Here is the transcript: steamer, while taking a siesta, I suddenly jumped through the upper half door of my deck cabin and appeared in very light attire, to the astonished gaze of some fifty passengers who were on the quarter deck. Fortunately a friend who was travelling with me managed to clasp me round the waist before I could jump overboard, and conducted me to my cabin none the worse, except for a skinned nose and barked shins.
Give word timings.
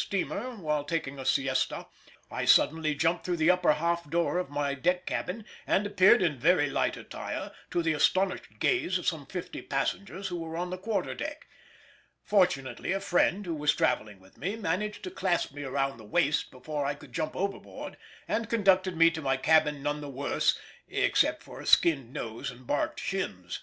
steamer, 0.00 0.54
while 0.54 0.84
taking 0.84 1.18
a 1.18 1.24
siesta, 1.26 1.84
I 2.30 2.44
suddenly 2.44 2.94
jumped 2.94 3.24
through 3.24 3.38
the 3.38 3.50
upper 3.50 3.72
half 3.72 4.08
door 4.08 4.38
of 4.38 4.48
my 4.48 4.74
deck 4.74 5.06
cabin 5.06 5.44
and 5.66 5.84
appeared 5.88 6.22
in 6.22 6.38
very 6.38 6.70
light 6.70 6.96
attire, 6.96 7.50
to 7.72 7.82
the 7.82 7.94
astonished 7.94 8.60
gaze 8.60 8.96
of 8.98 9.08
some 9.08 9.26
fifty 9.26 9.60
passengers 9.60 10.28
who 10.28 10.38
were 10.38 10.56
on 10.56 10.70
the 10.70 10.78
quarter 10.78 11.14
deck. 11.16 11.48
Fortunately 12.22 12.92
a 12.92 13.00
friend 13.00 13.44
who 13.44 13.56
was 13.56 13.74
travelling 13.74 14.20
with 14.20 14.38
me 14.38 14.54
managed 14.54 15.02
to 15.02 15.10
clasp 15.10 15.52
me 15.52 15.64
round 15.64 15.98
the 15.98 16.04
waist 16.04 16.52
before 16.52 16.86
I 16.86 16.94
could 16.94 17.12
jump 17.12 17.34
overboard, 17.34 17.96
and 18.28 18.48
conducted 18.48 18.96
me 18.96 19.10
to 19.10 19.20
my 19.20 19.36
cabin 19.36 19.82
none 19.82 20.00
the 20.00 20.08
worse, 20.08 20.56
except 20.86 21.42
for 21.42 21.60
a 21.60 21.66
skinned 21.66 22.12
nose 22.12 22.52
and 22.52 22.68
barked 22.68 23.00
shins. 23.00 23.58